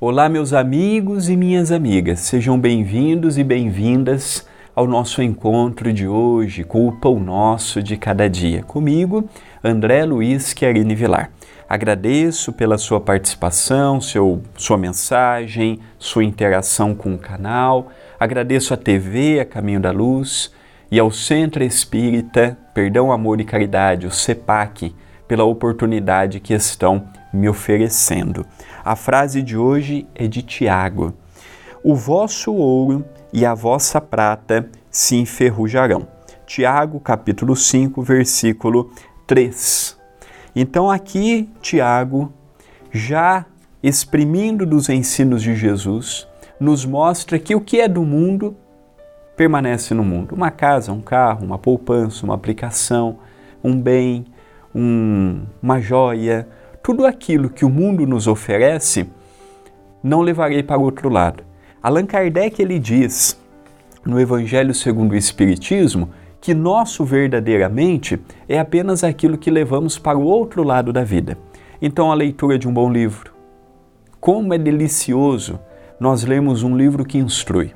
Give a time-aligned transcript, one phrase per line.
[0.00, 6.62] Olá, meus amigos e minhas amigas, sejam bem-vindos e bem-vindas ao nosso encontro de hoje
[6.62, 8.62] com o Pão Nosso de Cada Dia.
[8.62, 9.28] Comigo,
[9.62, 11.32] André Luiz Chiarini Vilar.
[11.68, 17.90] Agradeço pela sua participação, seu, sua mensagem, sua interação com o canal.
[18.20, 20.52] Agradeço à TV, a Caminho da Luz,
[20.92, 24.94] e ao Centro Espírita Perdão, Amor e Caridade, o CEPAC,
[25.26, 28.46] pela oportunidade que estão me oferecendo.
[28.84, 31.14] A frase de hoje é de Tiago:
[31.82, 36.06] O vosso ouro e a vossa prata se enferrujarão.
[36.46, 38.90] Tiago, capítulo 5, versículo
[39.26, 39.98] 3.
[40.56, 42.32] Então, aqui, Tiago,
[42.90, 43.44] já
[43.82, 46.26] exprimindo dos ensinos de Jesus,
[46.58, 48.56] nos mostra que o que é do mundo
[49.36, 50.34] permanece no mundo.
[50.34, 53.18] Uma casa, um carro, uma poupança, uma aplicação,
[53.62, 54.24] um bem,
[54.74, 56.48] um, uma joia,
[56.88, 59.10] tudo aquilo que o mundo nos oferece,
[60.02, 61.44] não levarei para o outro lado.
[61.82, 63.38] Allan Kardec ele diz
[64.06, 66.08] no Evangelho segundo o Espiritismo
[66.40, 71.36] que nosso verdadeiramente é apenas aquilo que levamos para o outro lado da vida.
[71.82, 73.34] Então a leitura de um bom livro.
[74.18, 75.60] Como é delicioso
[76.00, 77.70] nós lemos um livro que instrui.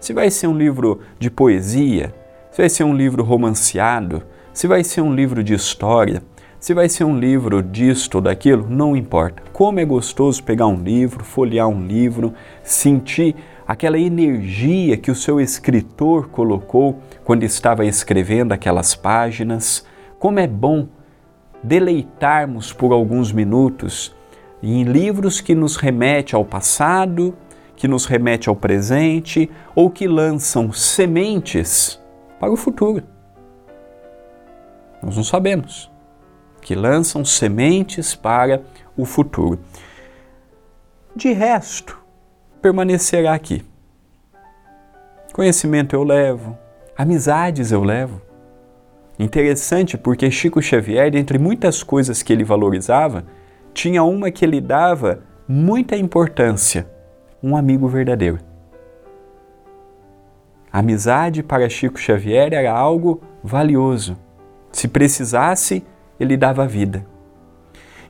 [0.00, 2.14] Se vai ser um livro de poesia,
[2.50, 4.22] se vai ser um livro romanceado,
[4.54, 6.22] se vai ser um livro de história,
[6.64, 9.42] se vai ser um livro disto ou daquilo, não importa.
[9.52, 13.36] Como é gostoso pegar um livro, folhear um livro, sentir
[13.68, 19.84] aquela energia que o seu escritor colocou quando estava escrevendo aquelas páginas.
[20.18, 20.88] Como é bom
[21.62, 24.16] deleitarmos por alguns minutos
[24.62, 27.36] em livros que nos remete ao passado,
[27.76, 32.00] que nos remete ao presente ou que lançam sementes
[32.40, 33.02] para o futuro.
[35.02, 35.92] Nós não sabemos.
[36.64, 38.62] Que lançam sementes para
[38.96, 39.60] o futuro.
[41.14, 42.02] De resto,
[42.62, 43.62] permanecerá aqui.
[45.34, 46.56] Conhecimento eu levo,
[46.96, 48.22] amizades eu levo.
[49.18, 53.26] Interessante porque Chico Xavier, dentre muitas coisas que ele valorizava,
[53.74, 56.90] tinha uma que ele dava muita importância
[57.42, 58.38] um amigo verdadeiro.
[60.72, 64.16] A amizade para Chico Xavier era algo valioso.
[64.72, 65.84] Se precisasse,
[66.18, 67.04] ele dava vida.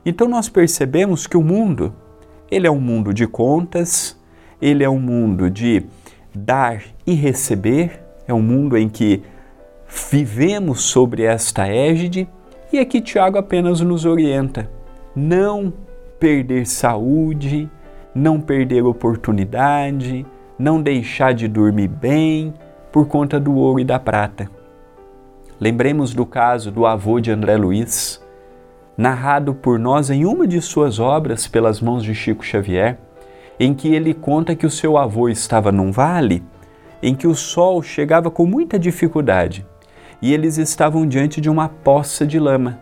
[0.05, 1.93] Então nós percebemos que o mundo,
[2.49, 4.19] ele é um mundo de contas,
[4.61, 5.83] ele é um mundo de
[6.33, 9.23] dar e receber, é um mundo em que
[10.11, 12.27] vivemos sobre esta égide
[12.71, 14.69] e aqui Tiago apenas nos orienta:
[15.15, 15.73] não
[16.19, 17.69] perder saúde,
[18.13, 20.25] não perder oportunidade,
[20.57, 22.53] não deixar de dormir bem
[22.91, 24.49] por conta do ouro e da prata.
[25.59, 28.21] Lembremos do caso do avô de André Luiz,
[28.97, 32.97] narrado por nós em uma de suas obras pelas mãos de Chico Xavier,
[33.57, 36.43] em que ele conta que o seu avô estava num vale
[37.01, 39.65] em que o sol chegava com muita dificuldade
[40.21, 42.79] e eles estavam diante de uma poça de lama.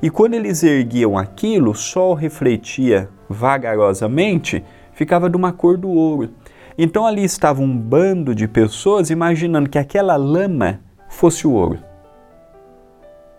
[0.00, 6.30] E quando eles erguiam aquilo, o sol refletia vagarosamente, ficava de uma cor do ouro.
[6.78, 10.80] Então ali estava um bando de pessoas imaginando que aquela lama
[11.16, 11.78] fosse o ouro.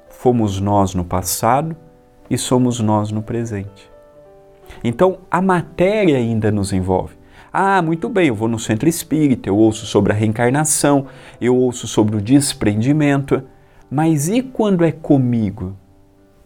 [0.09, 1.77] Fomos nós no passado
[2.27, 3.89] e somos nós no presente.
[4.83, 7.15] Então a matéria ainda nos envolve.
[7.53, 11.05] Ah, muito bem, eu vou no centro espírita, eu ouço sobre a reencarnação,
[11.39, 13.43] eu ouço sobre o desprendimento,
[13.89, 15.75] mas e quando é comigo?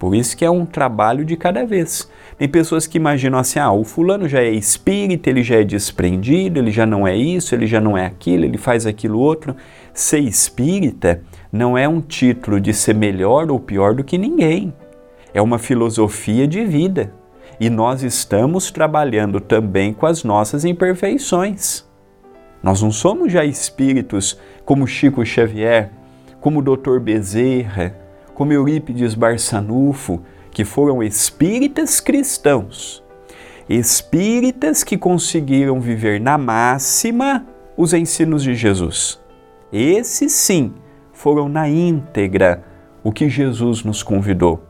[0.02, 2.10] Por isso que é um trabalho de cada vez.
[2.36, 6.58] Tem pessoas que imaginam assim: ah, o fulano já é espírita, ele já é desprendido,
[6.58, 9.56] ele já não é isso, ele já não é aquilo, ele faz aquilo outro.
[9.94, 11.22] Ser espírita
[11.54, 14.74] não é um título de ser melhor ou pior do que ninguém.
[15.36, 17.14] É uma filosofia de vida.
[17.60, 21.86] E nós estamos trabalhando também com as nossas imperfeições.
[22.64, 25.92] Nós não somos já espíritos como Chico Xavier,
[26.40, 26.98] como o Dr.
[27.00, 28.01] Bezerra,
[28.42, 33.04] como Eurípides Barçanufo, que foram espíritas cristãos,
[33.70, 37.46] espíritas que conseguiram viver na máxima
[37.78, 39.22] os ensinos de Jesus.
[39.72, 40.74] Esses sim
[41.14, 42.64] foram na íntegra
[43.04, 44.64] o que Jesus nos convidou.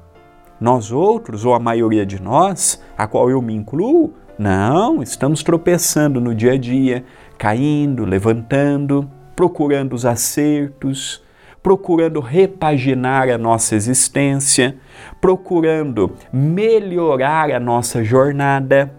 [0.59, 6.19] Nós outros, ou a maioria de nós, a qual eu me incluo, não, estamos tropeçando
[6.19, 7.05] no dia a dia,
[7.37, 11.23] caindo, levantando, procurando os acertos,
[11.63, 14.77] procurando repaginar a nossa existência,
[15.19, 18.93] procurando melhorar a nossa jornada.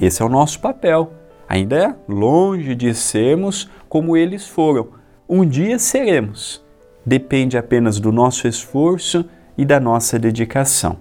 [0.00, 1.12] Esse é o nosso papel.
[1.48, 4.88] Ainda é longe de sermos como eles foram.
[5.28, 6.64] Um dia seremos.
[7.04, 9.24] Depende apenas do nosso esforço
[9.58, 10.98] e da nossa dedicação.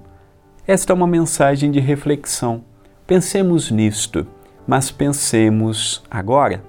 [0.65, 2.63] Esta é uma mensagem de reflexão.
[3.05, 4.27] Pensemos nisto.
[4.67, 6.61] mas pensemos agora.